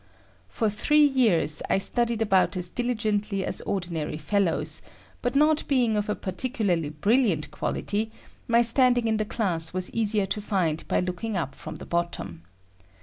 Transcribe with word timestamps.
For 0.47 0.67
three 0.67 1.03
years 1.05 1.61
I 1.69 1.77
studied 1.77 2.23
about 2.23 2.57
as 2.57 2.69
diligently 2.69 3.45
as 3.45 3.61
ordinary 3.67 4.17
fellows, 4.17 4.81
but 5.21 5.35
not 5.35 5.67
being 5.67 5.95
of 5.95 6.09
a 6.09 6.15
particularly 6.15 6.89
brilliant 6.89 7.51
quality, 7.51 8.11
my 8.47 8.63
standing 8.63 9.07
in 9.07 9.17
the 9.17 9.25
class 9.25 9.73
was 9.75 9.93
easier 9.93 10.25
to 10.25 10.41
find 10.41 10.87
by 10.87 11.01
looking 11.01 11.35
up 11.37 11.53
from 11.53 11.75
the 11.75 11.85
bottom. 11.85 12.41